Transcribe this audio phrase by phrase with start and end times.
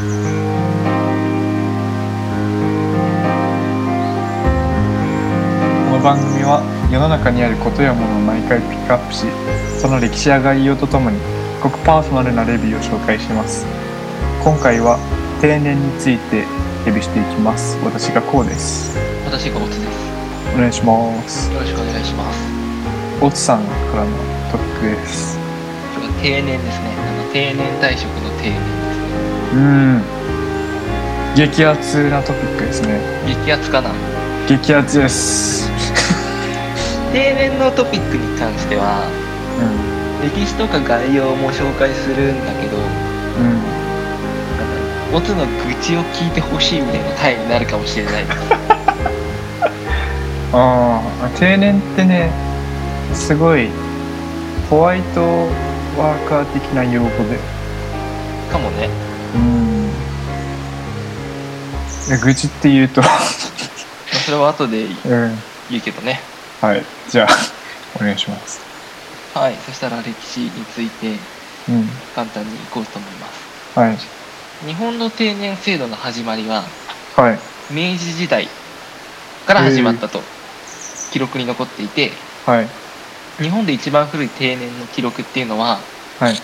[0.00, 0.06] こ
[5.92, 9.26] の番組は世の中にあることやものを毎回ピックアップし
[9.78, 11.18] その歴史や概要とともに
[11.62, 13.66] ごくパーソナルなレビューを紹介します
[14.42, 14.96] 今回は
[15.42, 16.46] 定年について
[16.86, 18.96] レビューしていきます私がこうです
[19.26, 19.92] 私がオツです。
[20.54, 22.40] お願いしますよろしくお願いします。
[23.22, 24.16] オツさんからの
[24.50, 25.38] トピックです
[26.22, 26.94] 定年ですね。
[26.98, 28.79] あの定年退職の定年。
[29.52, 30.02] うん
[31.34, 33.90] 激アツなトピックですね激アツかな。
[34.48, 35.70] 激アツです
[37.12, 39.02] 定年のトピックに関しては、
[39.58, 43.80] う歴史とか概要も紹介するんだけど、んうん
[45.12, 48.38] オツの愚痴を聞いてほしいみたいな回になるかもしれないです。
[50.54, 52.30] ああ定年ってね
[53.12, 53.68] すごい
[54.68, 55.20] ホワイト
[55.98, 57.38] ワーカー的な用語で
[58.52, 59.09] かもね。
[62.18, 63.00] 愚痴って言うと。
[63.02, 63.10] まあ
[64.24, 65.38] それは後でうん。
[65.70, 66.20] 言うけどね。
[66.60, 66.84] はい。
[67.08, 67.28] じゃあ
[67.96, 68.60] お願いします。
[69.34, 69.54] はい。
[69.66, 71.16] そしたら歴史について
[71.68, 71.88] うん。
[72.14, 73.78] 簡単にいこうと思います。
[73.78, 73.98] はい。
[74.66, 76.64] 日本の定年制度の始まりは、
[77.16, 77.38] はい。
[77.72, 78.48] 明治時代
[79.46, 80.20] から始まったと
[81.12, 82.10] 記録に残っていて、
[82.46, 82.68] はい。
[83.42, 85.78] 日本で一番古い定年の記録っていうのは
[86.18, 86.34] はい。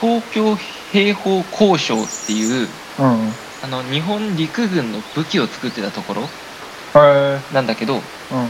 [0.00, 0.56] 東京
[0.92, 6.22] 兵法工廠っていううんあの日本陸軍の武器を作ってたところ
[6.92, 8.48] はなんだけどいうん。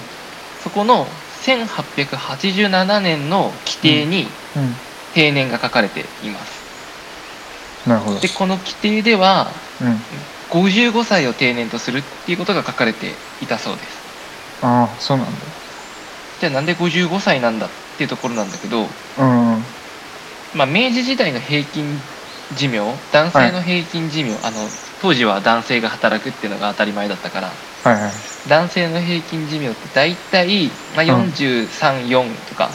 [0.63, 1.07] そこの
[1.45, 4.75] 1887年の規定にうん。
[5.15, 6.67] 定年が書かれています。
[7.89, 8.21] なるほど。
[8.21, 10.03] でこの規定ではうん。
[10.51, 14.07] 55歳を定年とするっていうことが書かれていたそうです。
[14.61, 15.47] ああそうなんだ。
[16.39, 19.65] じゃあなんで55歳なんだっていうところなんだけどうん。
[20.53, 22.01] まあ、明治時代の平均
[22.55, 22.81] 寿命？
[23.13, 24.69] 男性の平均寿命、あの
[25.03, 27.49] 当時は男性が働くっていうのが当たり前だったから。
[27.85, 28.13] はいはい。
[28.49, 31.25] 男性の平均寿命って大体、まあ、うん。
[31.31, 32.71] 434とか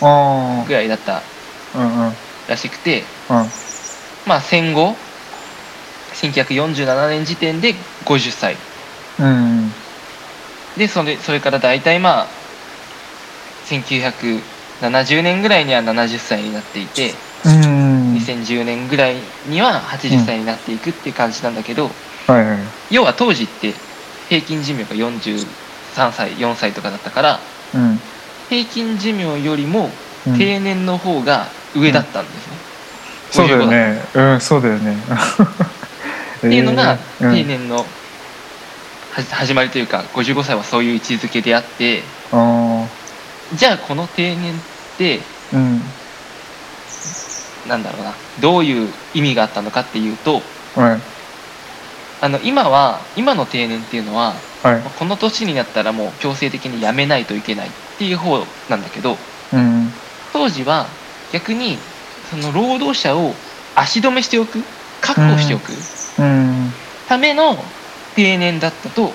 [0.00, 1.22] あぐらいだったあ
[1.76, 2.12] うんうん。
[2.48, 3.46] らしくて、うん。
[4.26, 4.96] まあ、戦後
[6.14, 7.74] ？1947年時点で
[8.04, 8.56] 50歳。
[9.18, 9.72] うん
[10.76, 12.26] でそれそれから大体まあ
[13.66, 17.14] 1970年ぐらいには70歳になっていて。
[17.44, 17.79] うん
[18.20, 21.90] 2010年ぐらいには80歳になっていくっていう感じなんだけど、
[22.26, 22.58] はいはい。
[22.90, 23.74] 要は当時って
[24.28, 25.46] 平均寿命が43
[26.12, 27.40] 歳4歳とかだったから
[27.74, 28.00] うん。
[28.48, 29.90] 平均寿命よりも
[30.26, 30.38] うん。
[30.38, 32.56] 定年の方が上だったんですね、
[33.30, 34.02] そうだよね。
[34.12, 34.96] うんそうだよね。
[36.38, 37.76] っていうのが定年の
[39.10, 42.86] は始まりというか55歳はそういう位置づけであってあ
[43.52, 45.94] じゃあこの定年ってあうん
[47.70, 48.12] なんだろうな。
[48.40, 50.42] どういう意味があったのかっていうと
[50.74, 51.00] はい。
[52.20, 54.80] あの今は今の定年っていうのははい。
[54.98, 59.16] この年になったらもう強制的に辞めないといけないっていう方なんだけど
[59.52, 59.90] うん。
[60.32, 60.86] 当時は
[61.32, 61.78] 逆に
[62.30, 63.34] その労働者を
[63.76, 64.62] 足止めしておく
[65.00, 65.72] 確保しておく
[66.18, 66.72] うん。
[67.08, 67.56] ための
[68.16, 69.12] 定年だったと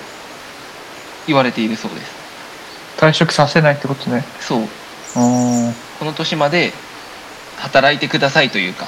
[1.26, 2.16] 言われているそうです。
[2.98, 4.24] 退職させないってことね。
[4.40, 4.62] そう。
[5.14, 6.72] あこの年まで
[7.58, 8.86] 働いてくださいというか。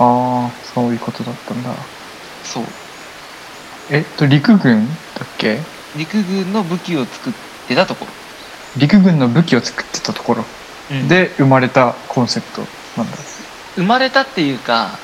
[0.00, 1.70] ああそういうことだったんだ。
[2.44, 2.64] そう。
[3.90, 5.60] えっと陸軍だっけ？
[5.96, 7.32] 陸軍の武器を作っ
[7.66, 8.06] てたとこ
[8.76, 10.44] 陸軍の武器を作ってたところ。
[10.90, 12.62] ろ、でで生まれたコンセプト
[12.96, 13.16] なんだ。
[13.74, 14.98] 生まれたっていうか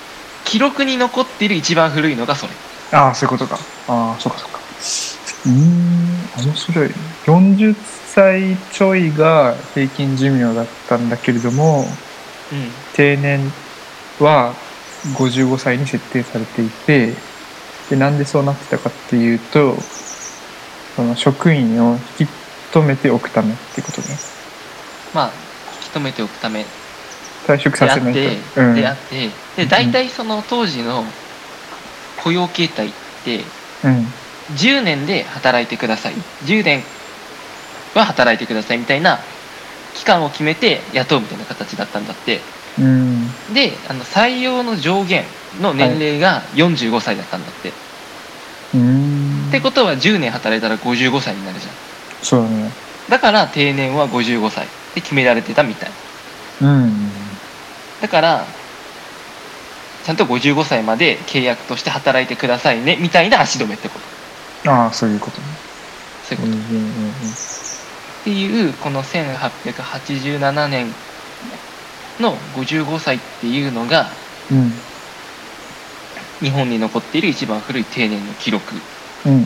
[0.45, 2.53] 記録に残っている一番古いのがそれ。
[2.93, 3.59] ああそういうことか。
[3.89, 4.59] ああそうかそうか。
[5.47, 6.89] うーん面白い。
[6.89, 6.95] ね
[7.27, 7.75] 40
[8.07, 11.87] 歳ちょいが平均寿命だったんだけれどもうん
[12.95, 13.41] 定年
[14.21, 14.55] は
[15.17, 17.13] 55歳に設定されていて
[17.91, 19.77] でなんでそうなってたかっていうと
[20.97, 22.31] その職員を引き
[22.73, 24.09] 止めておくためってことね。
[25.15, 25.31] まあ
[25.85, 26.65] 引き止めておくため。
[27.47, 31.05] 退職させないて、と、うん、であってで大体その当時の
[32.23, 32.93] 雇用形態っ
[33.25, 33.41] て
[33.85, 34.07] うん。
[34.57, 36.15] 10年で働いてください。
[36.45, 36.83] 10年
[37.95, 39.19] は働いてくださいみたいな
[39.95, 42.41] 期間を決めて雇うみたいな形だったんだって。
[42.79, 43.29] うん。
[43.55, 45.25] であの採用の上限
[45.61, 47.73] の年齢が45歳だったんだって、
[48.75, 49.49] うん。
[49.49, 51.73] ってことは10年働いたら55歳になるじゃん。
[52.23, 52.71] そうだね。
[53.09, 54.67] だから定年は55歳。
[54.95, 55.91] で決められてたみたい。
[56.63, 57.11] うん。
[58.01, 58.45] だから
[60.05, 63.99] ちゃんと55歳まで契約として働いてくださいねみたいな足止めってこ
[64.65, 64.71] と。
[64.71, 65.47] ああそういうことね。
[66.29, 67.13] そういうこと、うんうんうんうん
[68.25, 70.87] っていうこの1887年
[72.19, 74.07] の55歳っていうのが
[74.51, 74.73] うん。
[76.41, 78.75] 日本に残っている一番古い定年の記録
[79.27, 79.45] うんうんうん。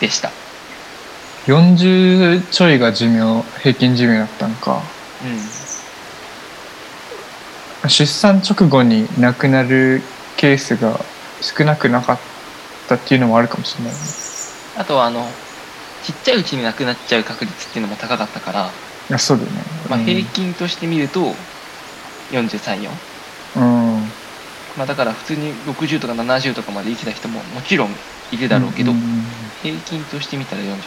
[0.00, 0.30] でした。
[1.46, 4.80] 40ちょいが寿命平均寿命だったんか。
[7.84, 7.90] うん。
[7.90, 10.00] 出産直後に亡くなる
[10.38, 10.98] ケースが
[11.42, 12.18] 少なくなかっ
[12.88, 13.98] たっていうのもあるかもしれないね。
[14.76, 15.26] あとはあの
[16.02, 18.66] ちっちゃいうちに亡くなっちゃう確率っていうのも高かったから、
[19.08, 19.62] いやそうだよね。
[19.88, 21.34] まあ、平均として見ると
[22.30, 22.88] 434、
[23.56, 24.12] うん、うん。
[24.76, 27.90] まあ、だから普通に60とか70とかまで生きた人ももちろん
[28.30, 29.00] いるだろうけど、んん
[29.62, 30.80] 平均として見たら43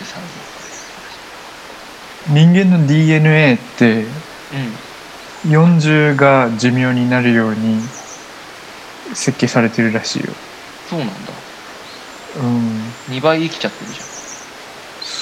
[2.34, 4.06] 人間の DNA って
[5.46, 5.52] うん。
[5.52, 7.82] 40が寿命になるように
[9.14, 10.26] 設計されてるらしいよ。
[10.90, 11.14] そうなんだ。
[12.36, 12.96] うん。
[13.10, 14.03] 2倍生きちゃってるじ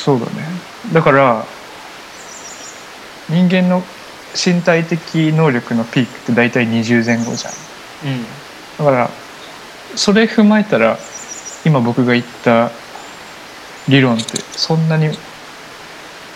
[0.03, 0.31] そうだね。
[0.93, 1.45] だから
[3.29, 3.83] 人間の
[4.33, 7.53] 身体的能力のピークって大体20前後じゃん。
[8.09, 8.25] うん。
[8.79, 9.09] だから
[9.95, 10.97] それ踏まえたら
[11.65, 12.71] 今僕が言った
[13.87, 15.07] 理論ってそんなに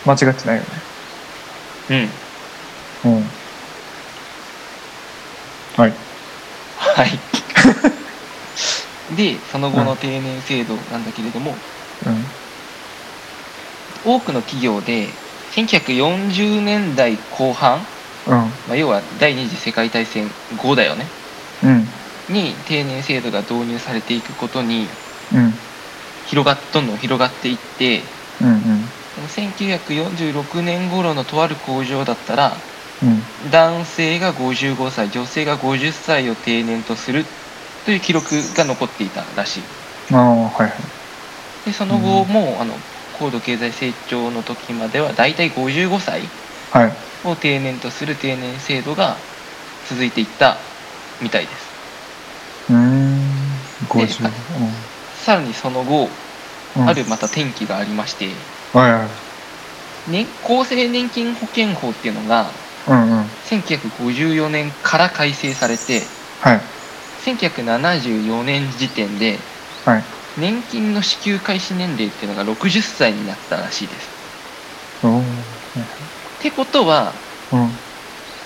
[0.06, 2.10] 間違ってないよね。
[3.04, 3.12] うん。
[3.14, 3.24] うん。
[5.76, 5.94] はい。
[6.78, 7.20] はい。
[9.18, 11.56] でその後の定年制度なんだけれども、
[12.06, 12.25] うん
[14.06, 15.10] 多くの企業で
[15.52, 17.80] 1940年代後半、
[18.28, 18.34] うん。
[18.68, 21.06] まあ、要は第二次世界大戦後だよね。
[21.64, 21.88] うん。
[22.30, 24.88] に定年制度が導入されていくことに
[25.32, 25.54] うん。
[26.26, 28.02] 広がどんどん広がっていって
[28.42, 29.28] うんうん。
[29.28, 32.58] 1946年頃のとある工場だったら
[33.02, 33.24] うん。
[33.52, 37.26] 男性が55歳女性が50歳を定年とする
[37.86, 39.64] という記録が残っていたらしい。
[40.14, 40.78] ああはいはい。
[41.66, 42.80] でその後も、あの
[43.18, 46.30] 高度経済成長の時まではだいたい55歳
[46.72, 46.94] はい。
[47.24, 49.18] を定年とする定年制度が
[49.90, 50.58] 続いていった
[51.22, 51.74] みたいです。
[52.70, 53.60] うーん。
[53.88, 54.30] 50
[55.14, 56.10] さらにその後、
[56.76, 56.90] うん。
[56.90, 58.26] あるまた転機がありまして、
[58.74, 59.10] はいはい。
[60.08, 62.52] 年厚生年金保険法っていうのが
[62.88, 63.26] うんうん。
[63.44, 66.02] 1954年から改正されて
[66.40, 66.62] はい
[67.24, 69.40] 1974年時点で
[69.86, 70.04] はい
[70.38, 74.10] 年金の支給開始年齢っていうのが60歳になったらしいです。
[75.02, 77.14] ってことは
[77.52, 77.70] うん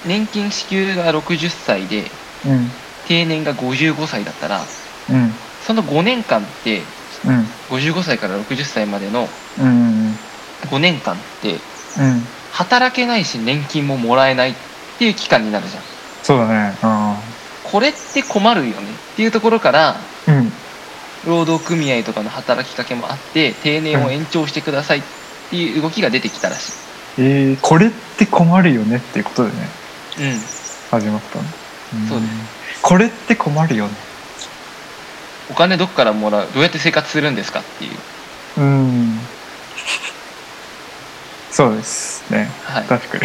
[0.05, 2.11] 年金支給が60歳で
[2.45, 2.71] うん
[3.05, 4.61] 定年が55歳だったら
[5.09, 5.33] うん。
[5.59, 6.83] その5年間って
[7.25, 7.45] うん。
[7.69, 9.27] 55歳から60歳までの
[9.57, 9.65] うん。
[9.65, 9.69] う
[10.11, 10.19] ん。
[10.61, 11.55] 5年間って
[11.97, 12.27] うん。
[12.51, 14.55] 働けないし年金ももらえないっ
[14.97, 15.83] ていう期間になるじゃん。
[16.21, 16.77] そうだね。
[16.81, 17.21] あ
[17.63, 20.08] これって困るよねっていうところから
[21.25, 25.01] 労働組合とかの働きかけもあって定年を延長してくださいっ
[25.49, 26.71] ていう動きが出てきたらしい。
[27.17, 29.57] えー、これって困るよねっていうことでね。
[30.19, 30.39] うん。
[30.91, 31.43] 始まったの。
[32.07, 32.81] そうです。
[32.81, 33.93] これって困るよね。
[35.49, 38.61] お金どっからもらうどうやって生活するんですかっていう。
[38.61, 39.19] うん。
[41.51, 42.49] そうですね。
[42.63, 42.83] はい。
[42.85, 43.23] 確かに。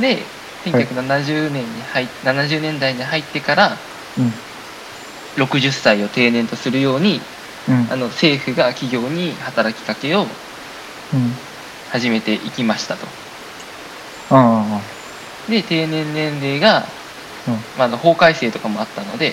[0.00, 0.22] で
[0.64, 3.76] 1970年に入っ70年代に入ってから
[4.18, 4.32] うん
[5.36, 7.20] 60歳を定年とするように
[7.66, 7.86] うん。
[7.90, 10.26] あの政府が企業に働きかけを
[11.12, 11.34] うん。
[11.88, 13.06] 始めていきましたと。
[14.30, 14.80] あ
[15.48, 16.86] で定年年齢が、
[17.46, 17.54] うん。
[17.76, 19.32] まあ、あの法改正とかもあったので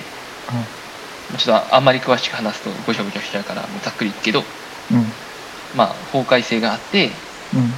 [1.38, 4.44] ちょっとあんまり詳しく話すとごちゃごちゃしちゃうからもうざっくり言うけど、あ
[4.92, 5.06] うん。
[5.74, 7.12] まあ、法改正があって
[7.54, 7.74] うん。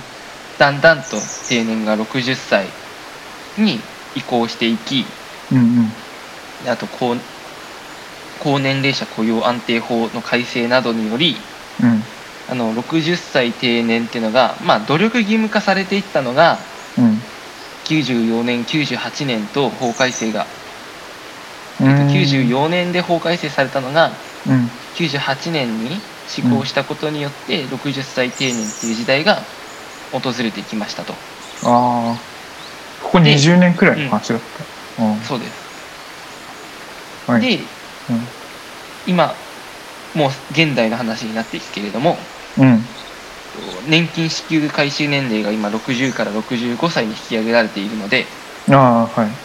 [0.57, 2.67] だんだんと定年が60歳
[3.57, 3.81] に
[4.15, 5.05] 移行していき
[5.51, 5.93] うんうん。
[6.63, 7.15] であと高
[8.43, 11.37] 高年齢者雇用安定法の改正などにより
[11.79, 12.03] うん。
[12.45, 17.23] あの60歳定年っていうのが、まあ、努力義務化されていったのがうん。
[17.85, 20.47] 94年98年と法改正が、
[21.79, 21.87] うん。
[21.87, 24.69] えっと、94年で法改正されたのがうん。
[24.93, 29.47] 98年に施行したことによって60歳定年っていう時代が
[30.11, 31.13] 訪れてきましたと。
[31.13, 31.15] あ
[31.63, 32.21] あ
[33.01, 34.65] ここで20年くらいの話だった。
[35.01, 35.21] うん。
[35.21, 35.53] そうです、
[37.25, 37.41] はい。
[37.41, 37.72] で
[38.09, 38.27] うん。
[39.05, 39.35] 今
[40.13, 42.17] もう現代の話になっていくけれども
[42.57, 42.85] うん。
[43.85, 48.27] 年金支給開始年齢が今60から65歳に引き上げられているので
[48.69, 49.35] ああはい。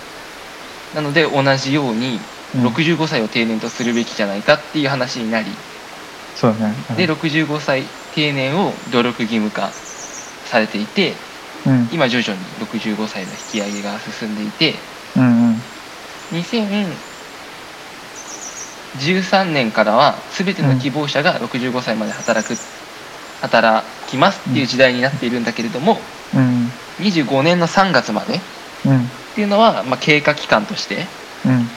[0.94, 2.20] なので同じように
[2.54, 2.62] うん。
[2.66, 5.58] 65歳を定年とするべきじゃないかっていう話になり、
[6.34, 6.86] そうだね。
[6.88, 6.96] うん。
[6.96, 9.74] で65歳定年を努力義務化
[10.44, 11.16] されていて
[11.66, 11.88] うん。
[11.92, 14.80] 今徐々に65歳の引き上げが進んでいて
[15.14, 15.62] うんうん
[18.96, 22.54] 2013年からは全ての希望者が65歳まで働く
[23.40, 25.98] 働きますっていう時代になっているんだけれども
[26.34, 26.70] うん。
[27.00, 28.38] 25年の3月までっ
[28.86, 29.08] うん。
[29.34, 31.06] ていうのは、まあ、経過期間として
[31.44, 31.68] うん。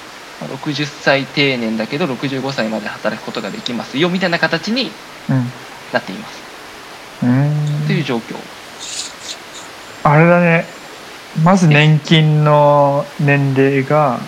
[0.41, 4.89] 60歳定年だけど65歳まで働くことができますよみたいな形に
[5.29, 5.51] うん。
[5.93, 6.41] なっています。
[7.21, 8.35] うーんという状況。
[10.03, 10.65] あれだね。
[11.43, 14.19] まず年金の年齢が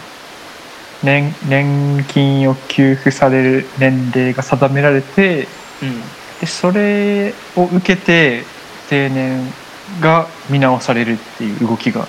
[1.04, 5.48] 年年金を給付される年齢が定められて
[5.82, 6.02] うん。
[6.40, 8.44] でそれを受けて
[8.90, 9.54] 定年
[10.02, 12.08] が見直されるっていう動きが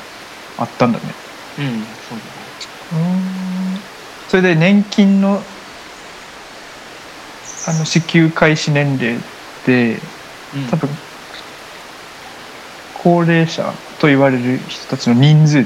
[0.59, 1.05] あったんだね。
[1.59, 2.19] うんそう
[4.29, 5.41] それで年金の
[7.67, 9.21] あの支給開始年齢っ
[9.65, 10.01] てだね
[10.57, 10.67] うん。
[10.69, 10.89] 多分
[12.95, 15.65] 高齢者と言われる人たちの人数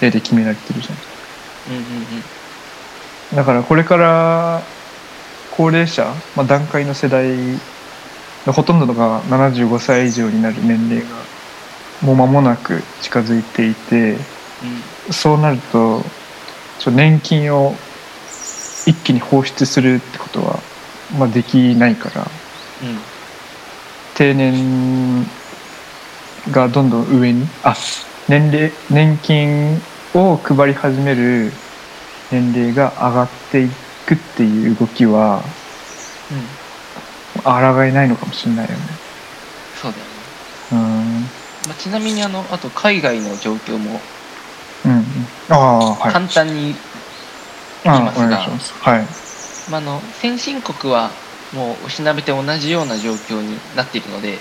[0.00, 1.07] でで決められてるじゃうんうんうんん
[3.34, 4.62] だからこれから
[5.50, 6.04] 高齢者、
[6.36, 7.36] まあ、段階の世代
[8.46, 11.08] のほとんどが75歳以上になる年齢が
[12.02, 14.16] もう間もなく近づいていてう
[15.10, 15.12] ん。
[15.12, 16.02] そうなると
[16.78, 17.74] ちょ年金を
[18.86, 20.60] 一気に放出するってことは、
[21.18, 22.98] まあ、できないからうん
[24.14, 25.24] 定年
[26.50, 27.76] がどんどん上にあ
[28.28, 29.80] 年齢年金
[30.14, 31.52] を配り始める
[32.30, 33.68] 年齢が上がってい
[34.06, 35.42] くっていう動きは
[36.30, 36.46] うん。
[37.42, 38.82] 抗えないのかもしれないよね。
[39.80, 40.10] そうだよね、
[40.72, 41.20] うん。
[41.68, 44.00] まあ、ちなみにあのあと海外の状況も
[44.84, 44.92] うん。
[44.92, 46.12] うんああはい。
[46.12, 46.74] 簡単に、
[47.84, 48.26] あいますが。
[48.26, 48.72] お願いします。
[48.74, 49.08] はい。
[49.70, 51.10] まあ、あの先進国は
[51.52, 54.38] もうおしなべて同じような状況になっているので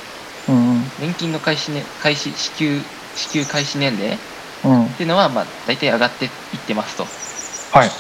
[0.47, 0.91] うんうん。
[0.99, 2.81] 年金の開始,、ね、開始支給
[3.15, 4.17] 支給開始年齢
[4.97, 7.05] っうんていうのはまあ大体上がっていってますと。
[7.71, 7.91] はい。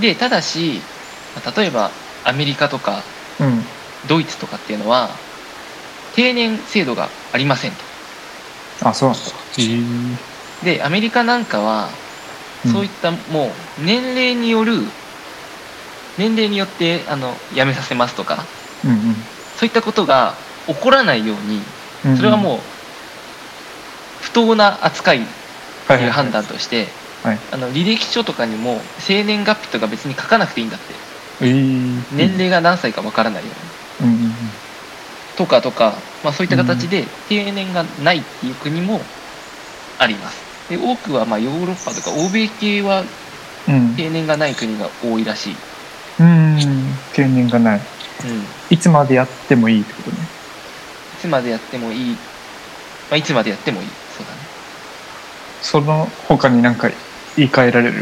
[0.00, 0.80] でただし
[1.34, 1.90] まあ例えば
[2.24, 3.02] アメリカとか
[3.38, 3.62] うん。
[4.06, 5.10] ドイツとかっていうのは
[6.14, 7.84] 定年制度がありませんと。
[8.88, 9.24] あそうなんだ
[9.58, 11.88] へえでアメリカなんかは
[12.64, 13.46] そういったも
[13.78, 14.72] う年齢による
[16.16, 18.46] 年齢によってあの辞めさせますとか
[18.84, 18.96] うんうん。
[19.56, 20.34] そういったことが
[20.66, 21.60] 起こらないように
[22.04, 22.16] うんうん。
[22.16, 22.60] それはもう
[24.22, 25.20] 不当な扱い
[25.86, 26.06] とはい。
[26.06, 26.86] う判断として
[27.22, 27.38] はい。
[27.50, 30.94] あの履歴書とかにも生年月日とか別に書かなくていいんだって。
[31.40, 32.02] えー。
[32.12, 33.50] 年齢が何歳かわからないよ
[34.00, 34.10] うに。
[34.10, 34.32] うん
[35.36, 35.92] とかとか、
[36.24, 39.00] まあ、そういった形で定年がないっていう国も
[39.98, 40.46] あります。
[40.70, 43.04] で多くはまあヨーロッパとか欧米系は
[43.68, 43.94] うん。
[43.96, 45.56] 定年がない国が多いらしい、
[46.20, 46.56] うん
[47.12, 47.80] 定年がない。
[48.24, 48.30] うん、
[48.70, 50.16] いいつまでやってもいいってことね。
[51.20, 53.88] つまでやってもいい、まあ、いつまでやってもいい
[55.60, 56.88] その他に何か
[57.36, 58.00] 言い換えられる？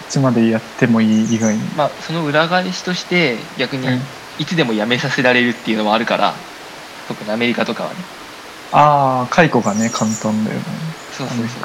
[0.00, 1.62] いつまでやってもいい以外に。
[1.76, 4.00] まあその裏返しとして逆にうん
[4.38, 6.34] いつでも辞めさせられるっていうのもあるから
[7.06, 7.96] 特にアメリカとかはね。
[8.72, 10.64] ああ解雇がね簡単だよね。
[11.12, 11.62] そうそうそう。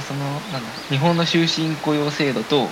[0.00, 2.66] そのなんだ日本の終身雇用制度と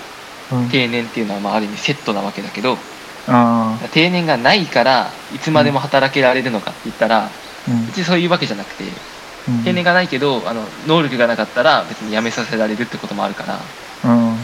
[0.50, 0.68] うん。
[0.68, 2.76] 定年っていうのはまあある意味セットなわけだけど
[3.28, 7.30] あ定年がないからいつまでも働けられるのかって言ったらあ
[7.68, 7.86] うん。
[7.86, 8.96] 別にそういうわけじゃなくてうん
[9.64, 13.58] 定年がないけどあの能力がなかったら別に辞めさせられるってこともあるから
[14.04, 14.36] うん。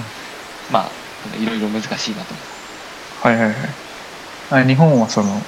[0.71, 0.91] まあ
[1.41, 2.35] いろいろ難しいなと。
[3.23, 3.57] はいはいはい。
[4.51, 5.41] あ日本はその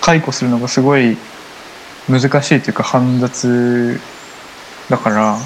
[0.00, 1.16] 解雇するのがすごい
[2.08, 4.00] 難しいというか煩雑
[4.90, 5.40] だからうん。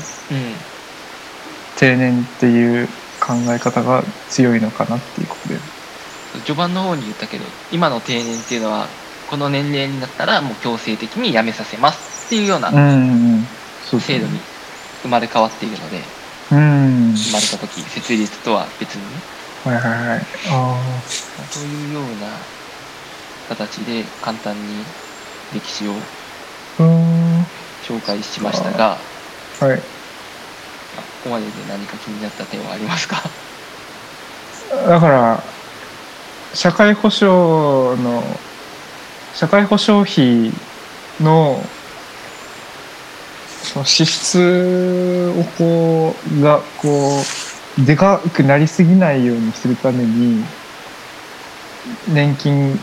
[1.76, 2.88] 定年っていう
[3.20, 5.58] 考え方が強いのかなっていうことで。
[6.44, 8.86] 序盤の方に言ったけど今の定年っていうのは
[9.28, 12.80] この年齢になったらもう強制的に辞めさせますっていうようなうんう
[13.36, 13.57] んそう
[14.00, 14.38] 制度に
[15.02, 16.02] 生まれ変わっているので
[16.52, 17.14] うん。
[17.14, 19.20] 生まれた時設立とは別にね。
[19.64, 20.20] はいはいはい。
[20.50, 20.76] あ
[21.50, 22.28] そういうような
[23.48, 24.84] 形で簡単に
[25.54, 25.94] 歴史を
[27.86, 28.98] 紹介しましたが
[29.60, 29.78] はい。
[29.78, 29.82] こ
[31.24, 33.22] こまでで何か気になった点はありますか？
[34.86, 35.42] だから
[36.54, 38.22] 社会保障の
[39.34, 40.52] 社会保障費
[41.20, 41.62] の
[43.62, 47.20] その支出をこうがこ
[47.78, 50.44] うでかくなりすぎないようにするために
[52.08, 52.78] 年金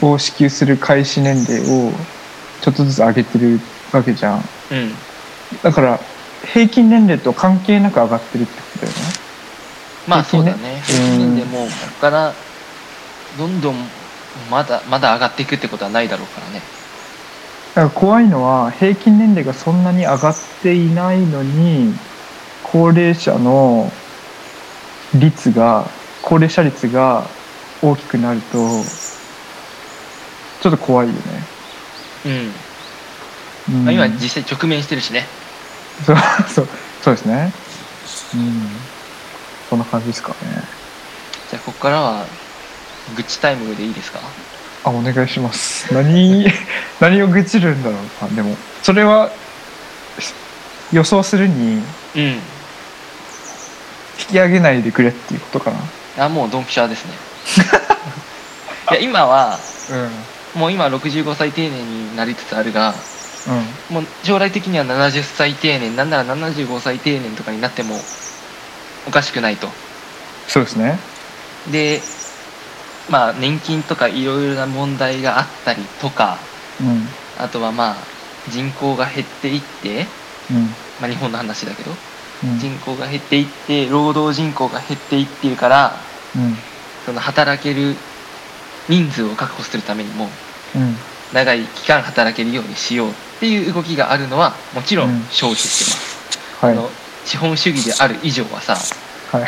[0.00, 1.92] を支給する開始年齢を
[2.60, 3.60] ちょっとずつ上げてる
[3.92, 4.38] わけじゃん。
[4.38, 4.44] うん。
[5.62, 6.00] だから
[6.52, 8.98] 平均年齢と関係なく上がってるってことだよね。
[10.08, 10.76] まあそうだね。
[10.76, 10.80] うん。
[10.80, 12.34] 平均でもうここから
[13.38, 13.76] どんどん
[14.50, 16.62] まだまだ上がっていくってことはないだろうからね
[17.74, 21.94] だから怖いのは平均年齢がそんなに上がっていないのに
[22.62, 23.90] 高齢者の
[25.14, 25.86] 率が
[26.22, 27.24] 高齢者率が
[27.82, 28.58] 大きくなると
[30.60, 31.20] ちょっと怖いよね。
[32.24, 32.54] うん、
[33.68, 35.26] うんまあ、今実際直面してるしね
[36.04, 36.16] そう
[36.48, 36.68] そう
[37.02, 37.52] そうですね。
[38.34, 38.68] うん。
[39.68, 40.36] その感じですかね
[41.50, 42.26] じゃあここからは
[43.16, 44.20] 愚痴タイムでいいですか？
[44.84, 45.92] あお願いします。
[45.92, 46.46] 何
[47.00, 48.30] 何を愚痴るんだろう。
[48.30, 49.30] なでもそれは
[50.92, 51.82] 予想するに
[52.16, 52.22] うん。
[52.22, 52.40] 引
[54.28, 55.70] き上げないでくれっていうことか
[56.16, 56.24] な。
[56.24, 57.12] あもうドンピシャですね。
[58.90, 59.58] いや今は
[59.90, 60.60] うん。
[60.60, 62.94] もう今65歳定年になりつつあるが
[63.90, 63.94] うん。
[63.94, 68.00] もう将来的には70歳定年なんなら75歳定年とかになっても
[69.06, 69.70] おかしくないと。
[70.48, 70.98] そうですね。
[71.68, 72.02] で
[73.10, 76.38] まあ年金とかいろいろな問題があったりとか
[76.80, 77.06] うん。
[77.38, 77.96] あとはまあ
[78.50, 80.06] 人口が減っていって、
[80.50, 80.66] うん。
[81.00, 81.90] まあ、日本の話だけど
[82.44, 82.58] うん。
[82.58, 85.92] 人口が減っていって労働人口が減っていっているから
[86.36, 86.56] うん。
[87.06, 87.94] その働ける
[88.88, 90.28] 人数を確保するためにも
[90.74, 90.96] うん。
[91.32, 95.26] 長い期間働けるようにしようっていう動きがあるのはもちろうんん。
[95.30, 96.72] 承知してます、はい。
[96.72, 96.90] あの
[97.24, 98.76] 資本主義である以上はさ
[99.30, 99.44] はい。
[99.44, 99.46] あ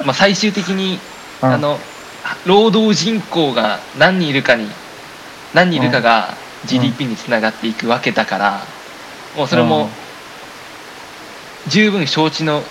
[0.00, 0.98] の、まあ、最終的に
[1.42, 1.52] うん。
[1.52, 1.78] あの
[2.46, 4.66] 労働人口が何人いるかに
[5.54, 8.60] 何人いるかが GDP につながっていくわけだから
[9.36, 9.88] もうそれも
[11.68, 12.62] 十分承知の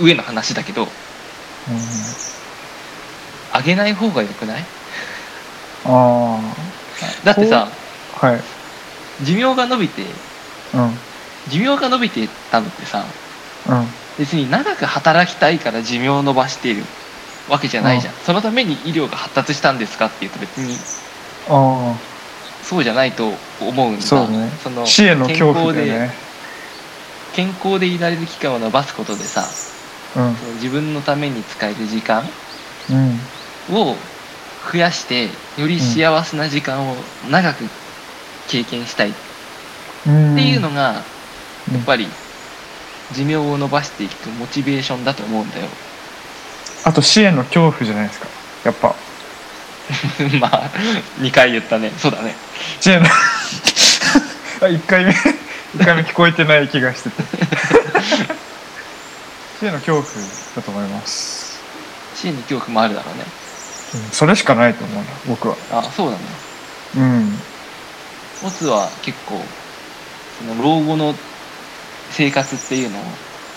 [0.00, 0.88] 上の話だけどうん。
[3.58, 4.64] 上げない方がよくない？
[5.84, 6.40] あ
[7.24, 7.68] だってさ
[8.20, 8.40] あはい。
[9.24, 10.02] 寿命が伸びて
[10.74, 10.98] うん。
[11.48, 13.04] 寿命が伸びてたのってさ
[13.68, 13.86] うん。
[14.18, 16.84] 別に長く働きたいから寿命を伸ばしている
[17.48, 20.76] わけじゃないじゃん、そのために医療が発達したんですかっていうと別に
[21.48, 21.94] あ
[22.64, 24.02] そうじゃないと思うんだ。
[24.02, 24.50] そうね。
[24.62, 25.34] そのあ死へので
[27.34, 29.42] 健康でいられる期間を伸ばすことでさ
[30.16, 30.34] うん。
[30.34, 32.24] その自分のために使える時間
[32.90, 33.76] うん。
[33.76, 33.94] を
[34.72, 36.96] 増やしてより幸せな時間を
[37.30, 37.64] 長く
[38.48, 39.10] 経験したい。
[39.10, 39.12] っ
[40.08, 41.02] うんていうのが
[41.68, 41.74] うん。
[41.76, 42.08] やっぱり
[43.12, 45.66] 寿命を伸ばしていくモチベーションだと思うんだよ
[46.86, 48.28] あと死への恐怖じゃないですか。
[48.64, 48.94] やっぱ。
[50.40, 50.70] まあ
[51.18, 51.90] 2回言ったね。
[51.98, 52.32] そうだね。
[52.80, 53.06] 死への。
[54.62, 55.10] あ1回目。
[55.10, 57.24] 一回目聞こえてない気がしてて。
[59.58, 60.04] 死への恐怖
[60.54, 61.58] だと思います、
[62.14, 63.24] 死に恐怖もあるだろうね。
[63.94, 65.56] うん、それしかないと思うな僕は。
[65.72, 66.16] あそうだ
[66.98, 67.40] うん。
[68.44, 69.44] オツは結構
[70.38, 71.16] その老後の
[72.12, 73.02] 生活っていうのを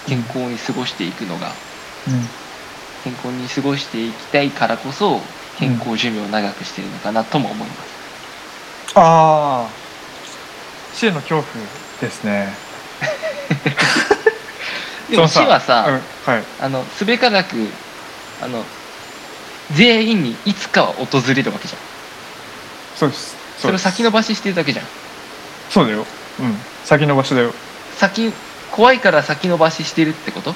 [0.08, 1.52] 健康に過ごしていくのが
[2.08, 2.28] うん
[3.04, 5.22] 健康に過ごしていきたいからこそ
[5.58, 7.80] 健康寿命を長くしてるのかなとも思います、
[8.96, 9.70] ああ
[10.94, 11.44] 死への恐怖
[12.02, 12.54] ですね。
[15.10, 16.44] でも死はさ、うん、はい。
[16.62, 17.68] あのすべからく
[18.42, 18.64] あの
[19.72, 21.80] 全員にいつかは訪れるわけじゃん。
[22.96, 23.36] そうです。
[23.58, 24.86] それを先延ばししてるだけじゃん。
[25.70, 26.06] そうだよ。
[26.40, 26.58] うん。
[26.86, 27.54] 先延ばしだよ。
[27.98, 28.34] 先
[28.72, 30.54] 怖いから先延ばししてるってこと？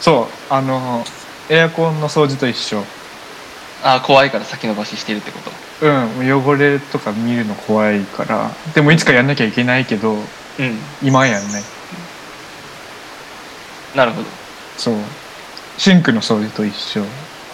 [0.00, 0.52] そう。
[0.52, 1.04] あの
[1.48, 2.82] エアコンの掃除と一緒。
[3.84, 5.38] あ怖いから先延ばししてるってこ
[5.80, 5.86] と？
[5.86, 8.50] うん汚れとか見るの怖いから。
[8.74, 10.16] でもいつかやんなきゃいけないけどう
[10.62, 10.78] ん。
[11.02, 11.62] 今はやんない。
[13.94, 14.28] なるほど。
[14.76, 14.94] そう。
[15.78, 17.04] シンクの掃除と一緒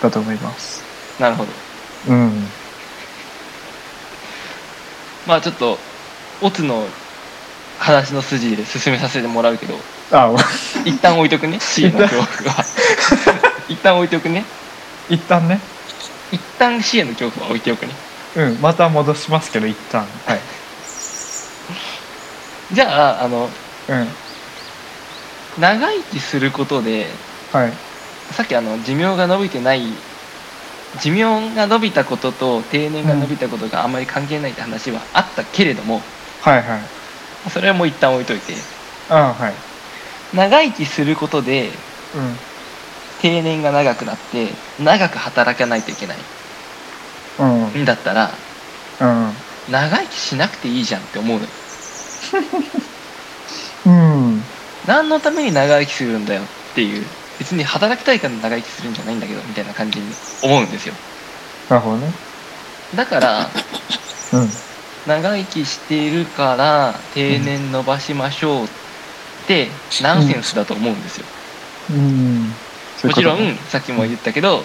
[0.01, 0.83] だと思います。
[1.21, 1.51] なるほど。
[2.09, 2.47] うん。
[5.27, 5.79] まあちょっと
[6.41, 6.87] オツの
[7.79, 9.75] 話の筋で進めさせてもらうけど。
[10.13, 10.33] あ
[10.85, 11.59] 一旦置いとくね。
[11.61, 12.65] C の恐怖は
[13.73, 14.45] 一旦置いておくね。
[15.09, 15.59] 一旦ね。
[16.31, 17.93] 一旦 C への恐怖は置いておくね。
[18.37, 20.03] うんまた戻しますけど一旦。
[20.27, 20.41] はい。
[22.73, 23.49] じゃああの
[23.89, 24.09] うん。
[25.59, 27.07] 長生きすることで
[27.53, 27.73] はい。
[28.33, 29.83] さっきあの寿命が伸びてない
[31.01, 36.03] 寿命が伸びたことと定年が伸びたことがあまり関係ないって話はあったけれども、
[36.43, 37.51] はいはい。
[37.51, 38.55] それはもう一旦置いといて。
[39.09, 39.53] あはい。
[40.35, 41.71] 長生きすることで
[42.15, 42.52] うん
[43.23, 46.19] 定年が長くなって長く働かないといけない。
[47.39, 47.45] う
[47.79, 47.83] ん。
[47.83, 48.31] んだったら
[49.01, 49.33] うん。
[49.71, 51.51] 長生きしなくていいじゃんって思うのよ。
[53.87, 54.43] うん。
[54.87, 57.07] 何のために長生きするんだよっていう
[57.39, 60.07] 別に働きたいから長生きするんじゃないんだけどみたいな感じに
[60.43, 60.95] 思うんですよ。
[61.69, 62.13] なるほどね。
[62.95, 63.49] だから
[64.33, 64.51] うん。
[65.07, 68.69] 長生きしているから定年伸ばしましょうっ
[69.47, 69.69] て
[70.01, 71.27] ナンセンスだと思うんですよ、
[71.91, 72.55] うん。
[72.55, 72.72] そう
[73.05, 74.63] もちろんさっきも言ったけど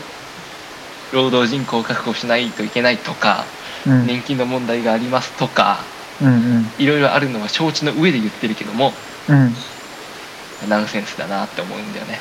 [1.12, 3.46] 労働人口を確保しないといけないとか
[3.86, 4.06] うん。
[4.06, 5.80] 年金の問題がありますとか
[6.22, 6.66] うんうん。
[6.78, 8.94] いろいろあるのは承知の上で言ってるけども
[9.30, 9.54] うん。
[10.70, 12.20] ナンセンスだなって思うんだよね。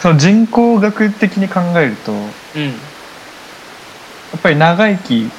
[0.00, 2.70] その人口学的に考えるとやうん。
[4.38, 5.30] っぱり長生き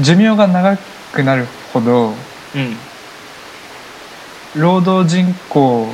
[0.00, 0.76] 寿命が長
[1.12, 2.14] くなるほど
[2.54, 2.76] うん。
[4.56, 5.88] 労働人口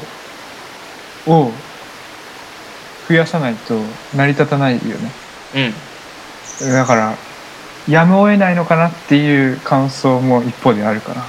[1.27, 1.53] を
[3.13, 3.79] 増増やさないと
[4.17, 5.11] 成り立たないよね。
[6.63, 6.73] うん。
[6.73, 7.15] だから
[7.89, 11.25] やむを得ないのかなっていう感想も一方であるから。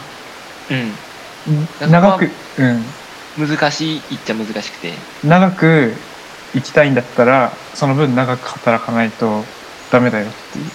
[0.72, 1.92] うん。
[1.92, 4.94] 長く、うん、難しい言っちゃ難しくて。
[5.24, 5.94] 長く
[6.54, 9.44] 生きたいんだったらその分長く働かないと
[9.92, 10.66] ダメだよっていう。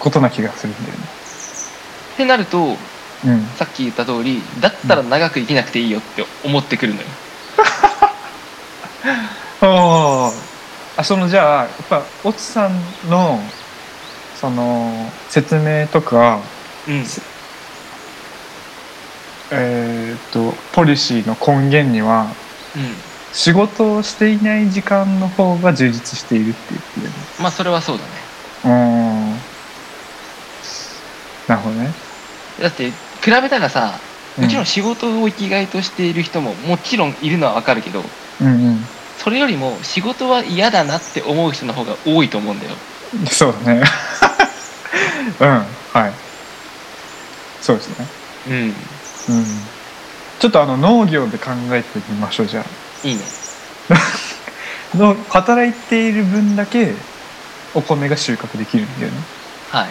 [0.00, 1.04] ことな気がするんだよね。
[2.14, 2.76] ってなると
[3.24, 3.46] うん。
[3.56, 7.06] さっき言った通りだったら長く生きなくていいよって思ってくるのよ
[9.60, 10.32] あ
[10.96, 13.38] あそのじゃあやっぱオツさんの
[14.34, 16.40] その説明とか
[16.86, 17.04] うん。
[19.50, 22.26] えーっとポリシーの根源には
[22.74, 22.96] うん。
[23.32, 28.10] 仕事をしていない時間の方が充実しているって言ってるまあそれはそうだね。
[28.62, 29.30] うーん。
[31.48, 31.92] なるほどね。
[32.60, 33.98] だって比べたらさ
[34.36, 38.04] もちろん仕事を生きがいとしている人ももちろんいるのはわかるけど
[38.40, 38.93] うんうん
[39.24, 42.72] それよりも仕事は嫌だなって思う人の方が多いと思うんだよ。
[43.30, 43.82] そうだね。
[45.40, 46.12] うんはい。
[47.62, 48.06] そうですね。
[48.48, 48.54] うん。
[48.54, 49.46] うん。
[50.38, 53.08] ちょっとあの農業で考えてみましょうじゃあ。
[53.08, 53.22] いいね。
[54.94, 56.92] の働いている分だけ
[57.72, 59.18] お米が収穫できるんだよね。
[59.70, 59.86] は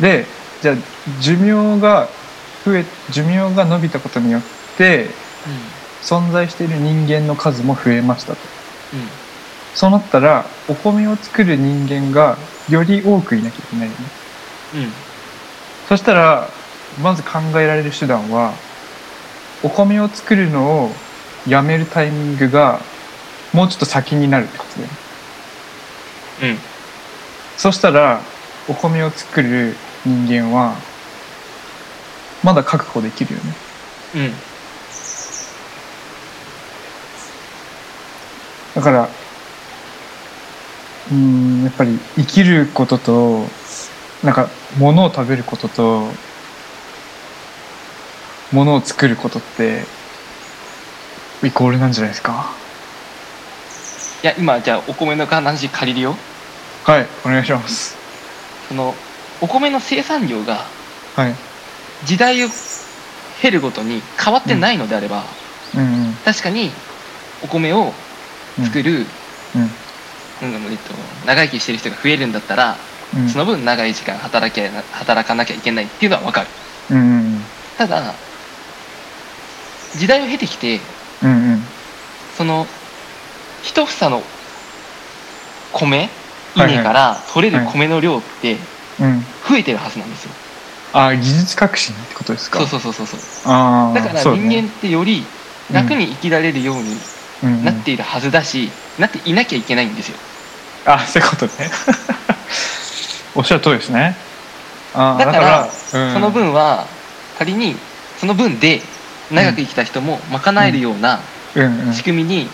[0.00, 0.02] い。
[0.02, 0.24] で
[0.62, 0.76] じゃあ
[1.20, 2.08] 寿命が
[2.64, 4.42] 増え寿命が伸びたことによっ
[4.78, 5.10] て
[6.00, 8.38] 存在している人間の数も増えましたと。
[8.92, 9.00] うん。
[9.00, 9.08] うん
[9.78, 12.36] そうなったらお米を作る人間が
[12.68, 14.18] より多くいなきゃいけないよね。
[14.72, 14.92] うん。
[15.84, 16.48] そしたら
[16.96, 18.64] まず考えられる手段は
[19.62, 21.00] お米を作るのを
[21.46, 22.80] やめるタイミングが
[23.52, 24.98] もうちょっと先になるってことだよね。
[26.40, 26.58] うん。
[27.56, 28.20] そしたら
[28.66, 30.88] お米を作る人間は
[32.42, 33.62] まだ確保できるよね。
[34.14, 34.47] うん
[38.78, 39.08] だから
[41.10, 43.44] うーんやっぱり生きることと
[44.22, 46.06] なんか物を食べることと
[48.52, 49.82] 物を作ることって
[51.42, 52.52] イコールなんじゃないですか？
[54.22, 56.14] いや今じゃあお米の話借りるよ。
[56.84, 57.96] はいお願いします。
[58.68, 58.94] その
[59.40, 60.66] お米の生産量が
[61.16, 61.34] はい。
[62.04, 62.48] 時代を
[63.42, 65.24] 経るごとに変わってないのであれば、
[65.74, 66.14] うんうん。
[66.24, 66.70] 確かに
[67.42, 67.92] お米を
[68.64, 69.06] 作る、
[69.54, 69.62] うん。
[69.62, 69.66] う
[70.70, 70.94] えっと、
[71.26, 72.76] 長生きしてる人が増えるんだったら、
[73.16, 73.28] うん。
[73.28, 76.46] その分長い時間働け働かなきゃいけないっていうのは分かる。
[76.90, 77.42] うんうん
[77.76, 78.14] ただ
[79.96, 80.80] 時代を経てきて
[81.22, 81.62] うんうん。
[82.36, 82.66] その
[83.62, 84.22] 一房の
[85.72, 86.08] 米
[86.54, 88.56] 稲から取れる米の量って
[89.00, 89.24] うん。
[89.48, 90.30] 増えてるはずなんですよ、
[90.92, 92.58] あ技術革新ってことですか？
[92.66, 95.24] そうそうそうそうだから人間ってより
[95.72, 96.96] 楽に生きられるように
[97.42, 100.16] なっているはずだし、なっていなきゃいけないんですよ。
[100.84, 101.52] あそういうことね。
[103.34, 104.16] おっしゃる通りですね。
[104.94, 106.12] だからうん。
[106.12, 106.86] その分は
[107.38, 107.76] 仮に
[108.18, 108.82] その分で
[109.30, 111.20] 長く生きた人も賄えるような
[111.54, 111.88] うん。
[111.88, 111.94] うん。
[111.94, 112.48] 仕組みに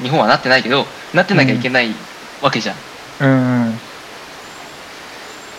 [0.00, 1.94] 日本はなってないけどなってなきゃいけない
[2.40, 2.76] わけじゃん。
[3.20, 3.66] うん。
[3.66, 3.80] うん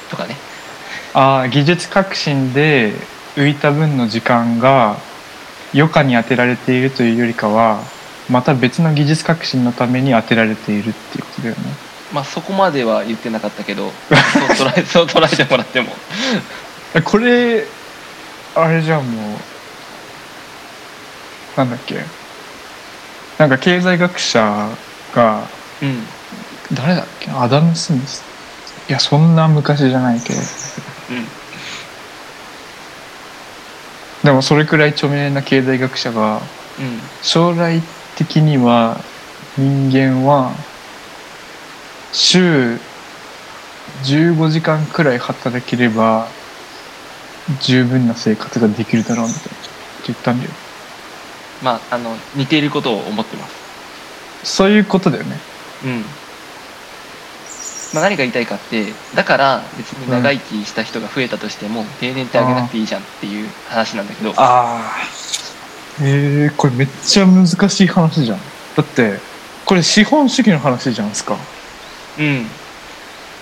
[0.09, 0.35] とかね。
[1.13, 2.93] ああ技術革新で
[3.35, 4.97] 浮いた分の時間が
[5.73, 7.83] 余暇に当てられているというよりかは
[8.33, 11.61] また別の技術革新のために当てられているっていうことだよね。
[12.11, 15.95] まあそこまでは言ってなかったけど そう捉えそう捉えてもらっても。
[16.95, 17.63] えこれ
[18.55, 19.39] あれじゃんもう
[21.57, 22.03] なんだっけ？
[23.37, 24.67] なんか経済学者
[25.15, 25.41] が
[25.81, 26.05] うん。
[26.73, 27.29] 誰だっけ？
[27.31, 28.23] アダム・スミス。
[28.89, 30.39] いやそんな昔じゃないけど。
[30.39, 30.43] う
[31.13, 31.27] ん。
[34.23, 36.39] でもそれくらい著名な経済学者が
[36.79, 36.99] うん。
[37.21, 37.81] 将来
[38.15, 38.97] 的には
[39.57, 40.51] 人間は
[42.11, 42.77] 週
[44.03, 46.27] 15時間くらい働ければ
[47.61, 49.53] 十分な生活ができるだろうみたいなって
[50.07, 50.51] 言ったんだよ。
[51.63, 54.55] まああの似ていることを思ってます。
[54.55, 55.37] そういうことだよね。
[55.85, 56.01] うん。
[57.93, 64.31] まあ何が言いたいかってだから別に長生きした人が増えたとしても定年ってあげなくていいじゃんっていう話なんだけど。
[64.31, 65.42] ああ
[66.01, 68.39] えー、これめっちゃ難しい話じゃん。
[68.75, 69.19] だって
[69.65, 71.37] これ資本主義の話じゃんすか。
[72.17, 72.47] うん。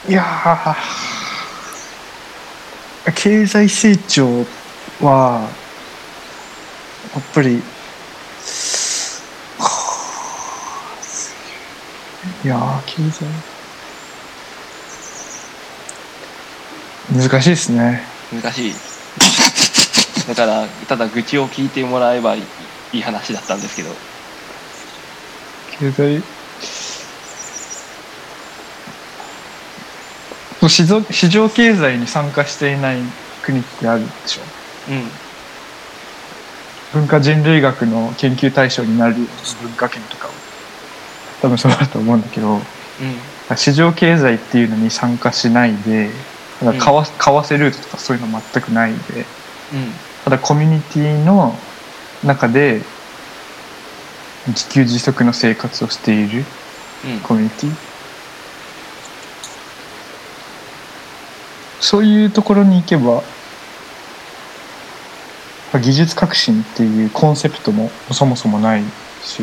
[0.10, 1.12] いやー。
[3.16, 4.46] 経済成長
[5.02, 5.50] は
[7.14, 7.62] やっぱり
[9.58, 9.70] は
[12.46, 13.26] いやー経済。
[17.14, 18.04] 難しいですね。
[18.32, 18.76] 難しい
[20.28, 22.42] だからただ愚痴を聞いてもらえばい
[22.94, 23.90] い話だったんですけど。
[25.80, 26.22] 経済
[30.70, 32.98] 市場市場経済に参加していない
[33.42, 34.42] 国ってあるでしょ。
[36.94, 37.02] うん。
[37.02, 39.28] 文化人類学の研究対象になるような
[39.68, 40.34] 文化圏とかは
[41.42, 42.56] 多分そうだと思うんだけど。
[42.56, 42.62] うん。
[43.58, 46.10] 市場経済っていうのに参加しないで
[46.60, 49.26] ただ為替為替ルートとかそういうの全くないで。
[49.74, 51.56] うんただコミュニティの
[52.24, 52.82] 中で
[54.48, 56.44] 自給自足の生活をしている
[57.06, 57.20] うん。
[57.22, 57.72] コミュニティ。
[61.80, 63.24] そういうところに行けば
[65.74, 68.84] まあ技術革新っていうコンセプトもそもそもない
[69.24, 69.42] し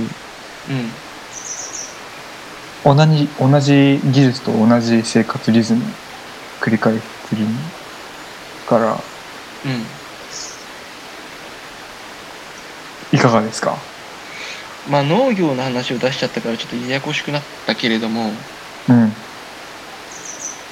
[0.69, 2.97] うん。
[2.97, 5.83] 同じ同じ技術と同じ生活リズム
[6.61, 7.45] 繰り返してる
[8.69, 8.99] からうん
[13.13, 13.77] いかがですか？
[14.91, 18.31] まあ農業の話を出しちゃったからちょっとややこしくなったけれども
[18.89, 19.13] うん。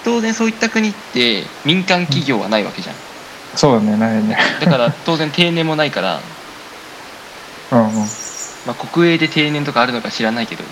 [0.04, 2.94] 当然そういった国って民間企業はないわけじゃん。
[3.54, 4.38] そうだねないね。
[4.60, 6.20] だから当然定年もないから、
[7.72, 7.78] うん
[8.66, 10.64] まあ、国営で定年とかあるのか知らないけど。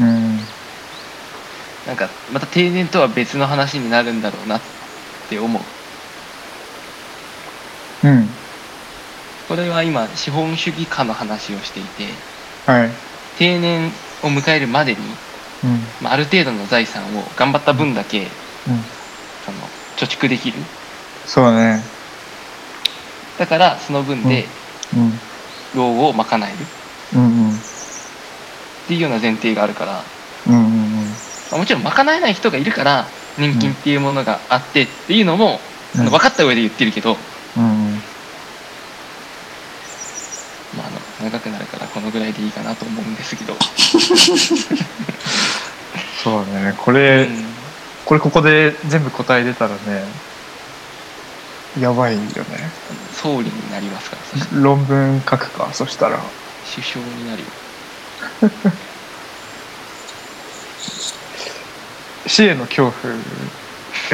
[0.00, 0.40] うんうん。
[1.86, 4.60] なんかまた定年とは別の話になるんだろうなっ
[5.28, 5.62] て思う。
[8.06, 8.28] うん
[9.52, 12.08] これは今資本主義化の話をしていて
[12.64, 12.90] はい。
[13.38, 13.90] 定年
[14.22, 15.78] を迎えるまでに、うん。
[16.00, 18.28] まあ、ある程度の財産を頑張った分だけうん。
[19.44, 19.58] その
[19.98, 20.56] 貯蓄できる。
[21.26, 21.82] そうだね。
[23.38, 24.46] だからその分で
[24.96, 25.12] うん。
[25.74, 26.56] 老後を賄える。
[27.12, 27.50] うんうん。
[27.50, 27.54] っ
[28.88, 30.02] ていうような前提があるから、
[30.46, 31.04] うんうん
[31.50, 33.04] まあもちろん賄えない人がいるから
[33.36, 35.60] 年金っていうものがあってっていうのも、
[35.94, 36.06] うん。
[36.06, 37.18] 分かった上で言ってるけど、
[37.58, 38.02] うんうん
[40.76, 43.54] まあ、あの長くなるからこのぐらいでいいかなと思うんですけど、
[46.22, 46.74] そうだね。
[46.76, 47.44] こうれ、ん。
[48.04, 50.04] これここで全部答え出たらね
[51.78, 52.34] やばいよね。
[53.14, 54.60] 総理になりますから。
[54.60, 56.18] 論文書くかそしたら。
[56.74, 57.48] 首相になるよ。
[62.26, 63.20] 死への恐怖や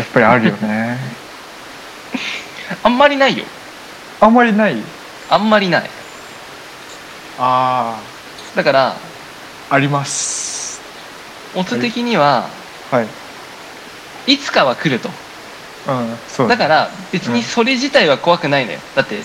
[0.03, 0.99] っぱりあるよね。
[2.83, 3.45] あんまりないよ。
[4.21, 4.77] あんまりない？
[5.31, 5.91] あんまりない
[7.39, 8.01] あ
[8.57, 8.95] だからあ
[9.71, 10.81] あります。
[11.55, 12.49] オツ的には
[12.91, 13.03] は
[14.27, 14.33] い。
[14.33, 15.09] いつかは来ると。
[15.89, 18.79] うんそうだから別にそれ自体は怖くないのよ。
[18.95, 19.21] だって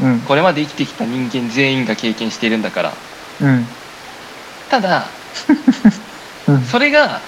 [0.00, 0.20] うん。
[0.20, 2.92] これまで生きてきた人間全員が経験しているんだから。
[3.40, 3.66] うん。
[4.70, 5.06] ただ
[6.48, 6.64] うん。
[6.64, 7.20] それが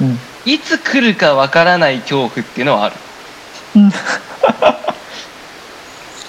[0.00, 0.18] うん。
[0.44, 2.96] いつ来るかわからない恐怖っていうのはある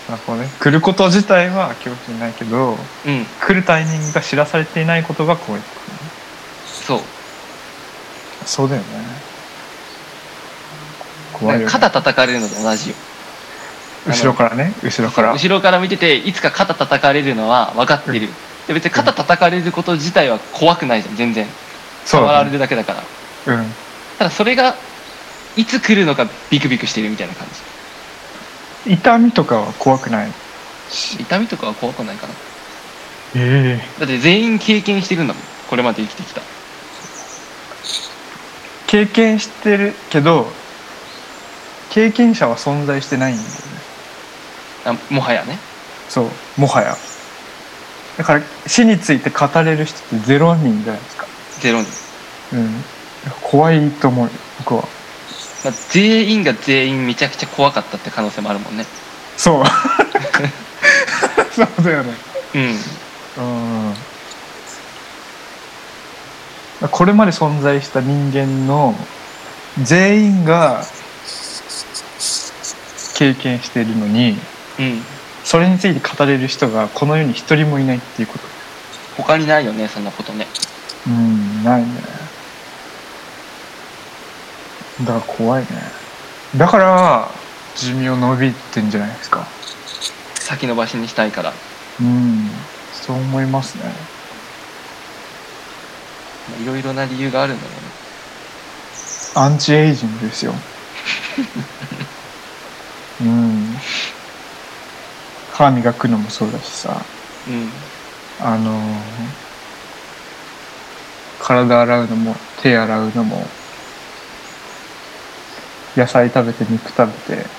[0.10, 2.72] なるほどね来ること自体は恐怖ないけど
[3.06, 3.26] うん。
[3.40, 5.62] 来るタイミングが知らされていないことが怖い
[6.66, 7.00] そう。
[8.46, 8.88] そうだよね。
[11.34, 12.96] 怖いよ、ね、肩叩かれるのと同じよ。
[14.08, 15.34] 後ろからね後ろから。
[15.34, 18.28] 後ろから見てていつか肩叩かれるのは分かってる、
[18.68, 21.46] で別に肩叩かれること自体は怖くないじゃん全然。
[22.06, 22.96] 触られるだけだか
[23.46, 23.54] ら。
[23.56, 23.66] うん。
[24.18, 24.76] ただそれが
[25.56, 27.48] いつ来るのかビクビクしてるみたいな感
[28.90, 30.32] 痛みとかは怖くない？
[30.90, 32.34] じ痛みとかは怖くないかな。
[33.36, 34.00] ええ。
[34.00, 36.42] だって全員経験してるんだもんこれまで生きてきた。
[38.88, 40.48] 経験してるけど
[41.92, 45.04] 経験者は存在してないんだよね。
[45.12, 45.60] あもはやね。
[46.10, 46.98] そうもはや。
[48.18, 51.28] だから死について語れる人ってゼロ人じゃないですか。
[51.60, 52.84] ゼロ人、うん。
[53.42, 54.88] 怖いと思うよ僕は
[55.64, 58.86] まあ、全員が全員めちゃくちゃ怖かったって可能性もあるもんね。
[59.38, 59.64] そう。
[61.54, 62.14] そうだよね。
[62.56, 62.62] うん。
[66.82, 66.90] うん。
[66.90, 68.96] これまで存在した人間の
[69.82, 70.86] 全員が
[73.16, 74.38] 経験しているのに
[74.80, 75.04] うん。
[75.44, 78.46] それについて語れる人がこの世に一人もいないっていうこと。
[79.18, 80.48] 他にないよねそんなことね。
[81.08, 81.88] うんないね
[85.02, 85.68] だから怖いね。
[86.58, 87.30] だから
[87.76, 89.46] 寿命伸びてんじゃないですか。
[90.36, 91.54] 先延ばしにしたいから。
[92.02, 92.50] うん。
[92.92, 93.84] そう思いますね。
[96.50, 97.80] まあいろいろな理由があるんだろうね。
[99.36, 100.54] アンチエイジングですよ。
[103.22, 103.78] うん。
[105.54, 106.96] 歯磨くのもそうだしさ。
[107.48, 107.70] うん。
[108.42, 108.76] あのー
[111.40, 113.44] 体洗うのも手洗うのも
[116.00, 117.52] 野菜食べて肉食べて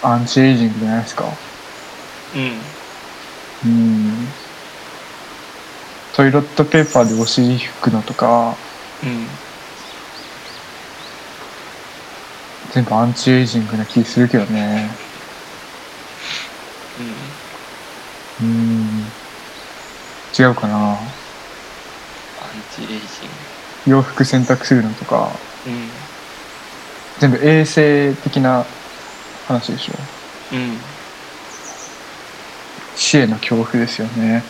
[0.00, 1.40] アンチエイジングじゃないですか。
[2.32, 2.78] うん。
[3.62, 4.34] うん。
[6.12, 8.58] トイレットペーパーでお尻拭くのとか
[9.02, 9.42] うん
[12.70, 15.00] 全部アンチエイジングな気するけどね。
[16.96, 17.40] うん。
[18.40, 19.12] うん
[20.38, 21.18] 違うかな。
[22.36, 23.30] アンチエイジン
[23.86, 25.40] 洋服洗濯するのとか。
[25.64, 26.07] グうん
[27.20, 28.64] 全部衛生的な
[29.46, 29.94] 話でしょ。
[30.52, 30.78] うん。
[32.96, 34.42] 死への恐怖ですよね。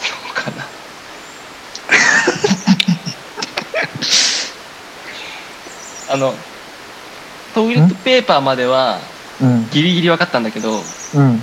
[0.00, 0.66] そうかな。
[6.12, 6.34] あの
[7.54, 8.98] トイレットペーパーまでは
[9.40, 9.68] うん。
[9.70, 10.80] ギリギリ分かったんだけど
[11.14, 11.42] うん。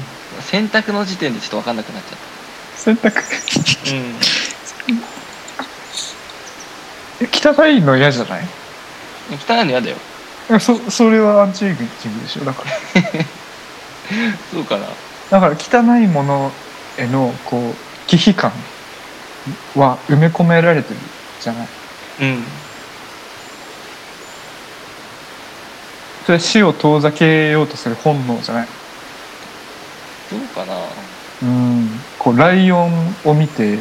[0.50, 2.18] 洗濯の時点でちょっと分かんなくなっちゃっ
[2.76, 3.12] 洗濯。
[3.12, 3.22] た
[7.62, 8.42] 汚いの嫌じゃない？
[8.42, 8.44] う
[9.36, 9.96] ん汚いの嫌だよ。
[9.96, 10.00] い
[10.54, 12.72] やそそれはアンチエイジングでしょだから。
[14.52, 14.86] そうかな。
[15.30, 16.52] だから汚いもの
[16.98, 18.52] へのこう忌避感
[19.76, 21.00] は埋め込められてる
[21.42, 21.68] じゃない。
[22.22, 22.44] うん。
[26.26, 28.68] それは死を遠ざけようとする本能じゃない。
[30.30, 30.76] どうかな。
[31.42, 32.00] うん。
[32.20, 33.80] こうライオンを見てう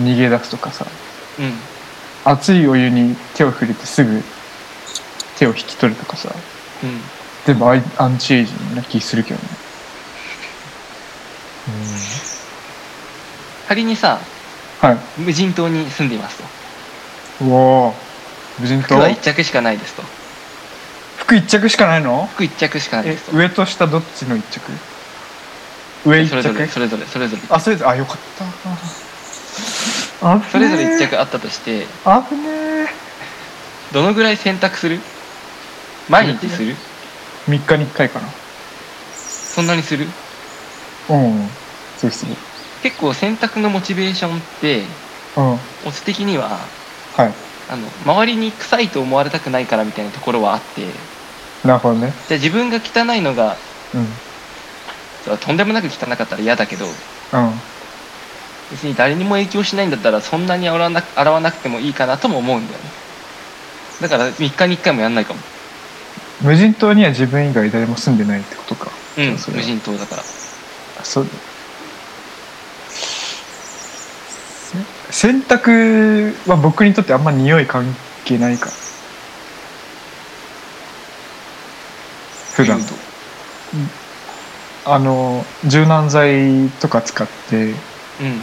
[0.00, 0.84] 逃げ出すとかさ。
[0.84, 1.52] んうん。
[2.24, 4.22] 熱いお湯に手を触れてすぐ
[5.38, 6.30] 手を引き取るとかさ。
[6.82, 7.00] うん。
[7.46, 9.42] 全部アイアンチエイジングな気するけどね。
[13.68, 14.18] 仮にさ
[14.80, 14.98] はい。
[15.18, 16.44] 無人島に住んでいますと。
[17.44, 17.94] うおー。
[18.60, 18.96] 無人島？
[18.96, 20.02] 服は1着しかないですと。
[21.16, 22.26] 服一着しかないの？
[22.26, 23.36] 服1着しかないえですと。
[23.36, 24.60] 上と下どっちの一着？
[26.06, 27.42] 上一それぞれ着それぞれそれぞれ。
[27.50, 27.90] あそれぞれ。
[27.90, 28.16] あよかっ
[30.20, 30.28] た。
[30.30, 31.86] あそれぞれ1着着あったとして。
[32.04, 32.42] あぶね
[32.84, 32.86] え
[33.92, 35.00] どのぐらい洗濯する？
[36.08, 36.76] 毎日する
[37.46, 38.20] ？3日に1回か
[39.14, 40.06] そんなにする？
[41.08, 41.50] なうん。
[41.96, 42.36] そうする。
[42.82, 44.86] 結構洗濯のモチベーションって
[45.36, 45.50] うん。
[45.52, 46.58] はいオチ的には
[47.68, 50.92] あの周りに臭いと思われたくないからみたいなところはあって。
[51.62, 52.08] じなるほどね。
[52.08, 53.56] ゃあ自分が汚いのが
[53.92, 54.06] うん。
[55.40, 56.86] とんでもなく汚かったら嫌だけど
[57.32, 57.60] うん。
[58.70, 62.92] 別に誰にも影響しないんだったらそんなに洗わな洗わなくてもいいかなとも思うんだよね。
[64.00, 65.40] だから3日に1回もやんないかも
[66.42, 68.90] 無人島には自分以外誰も住んでないってことか。
[69.16, 70.22] うん無人島だから。
[70.22, 70.24] あ
[71.04, 71.26] そう。
[75.10, 77.84] せ洗濯は僕にとってあんま匂い関
[78.24, 78.66] 係ないか。
[78.66, 78.72] ら
[82.54, 82.80] 普段。
[84.84, 87.72] あの柔軟剤とか使って
[88.20, 88.40] うん。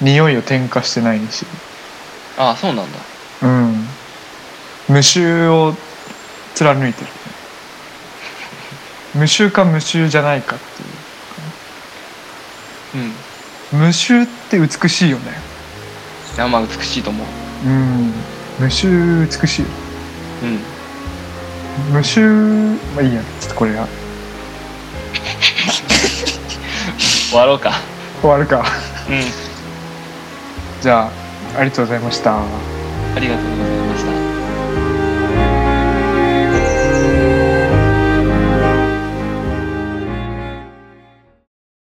[0.00, 1.46] 匂いを添加してないし。
[2.36, 2.98] ああそうなんだ。
[3.42, 3.86] うん。
[4.88, 5.74] 無臭を
[6.56, 7.06] 貫いてる。
[9.14, 10.82] 無臭か無臭じゃないかって
[12.98, 13.04] いう。
[13.74, 13.80] うん。
[13.80, 15.24] 無臭って美しいよね。
[16.34, 17.26] いやまあ美しいと思う。
[17.66, 18.12] うん。
[18.58, 19.68] 無臭美しいよ。
[20.42, 21.92] うん。
[21.94, 22.20] 無臭
[22.94, 23.22] まあいいや。
[23.40, 23.86] ちょっとこれは。
[27.28, 27.72] 終わろうか。
[28.22, 28.64] 終わるか。
[29.10, 29.20] うん。
[30.80, 31.10] じゃ
[31.54, 32.38] あありがとうございました。
[32.38, 33.85] ありがとうございました